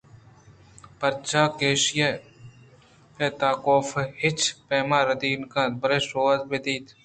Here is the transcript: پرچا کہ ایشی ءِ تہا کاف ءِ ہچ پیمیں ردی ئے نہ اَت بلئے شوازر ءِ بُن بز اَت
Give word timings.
پرچا 0.99 1.43
کہ 1.57 1.65
ایشی 1.73 1.99
ءِ 2.07 2.11
تہا 3.39 3.51
کاف 3.63 3.89
ءِ 4.01 4.03
ہچ 4.21 4.39
پیمیں 4.67 5.05
ردی 5.07 5.29
ئے 5.33 5.37
نہ 5.41 5.47
اَت 5.61 5.71
بلئے 5.81 5.99
شوازر 6.07 6.41
ءِ 6.43 6.49
بُن 6.49 6.49
بز 6.61 6.65
اَت 6.69 6.87